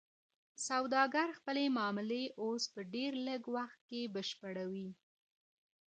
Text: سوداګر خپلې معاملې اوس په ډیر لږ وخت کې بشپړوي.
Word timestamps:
سوداګر 0.67 1.27
خپلې 1.37 1.65
معاملې 1.77 2.23
اوس 2.43 2.63
په 2.73 2.81
ډیر 2.93 3.11
لږ 3.27 3.41
وخت 3.55 3.79
کې 3.89 4.11
بشپړوي. 4.15 4.89